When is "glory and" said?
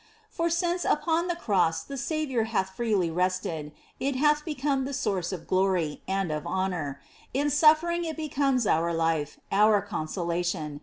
5.45-6.31